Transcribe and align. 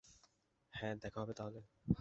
হ্যাঁ, 0.73 0.95
দেখা 0.97 1.17
হবে 1.21 1.33
তাহলে। 1.33 1.59